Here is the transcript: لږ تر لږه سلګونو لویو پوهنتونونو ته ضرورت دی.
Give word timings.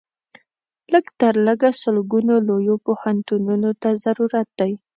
لږ 0.93 1.05
تر 1.19 1.33
لږه 1.45 1.69
سلګونو 1.81 2.35
لویو 2.47 2.75
پوهنتونونو 2.85 3.69
ته 3.81 3.89
ضرورت 4.03 4.47
دی. 4.59 4.71